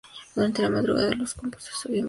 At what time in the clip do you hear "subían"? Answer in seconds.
1.65-1.99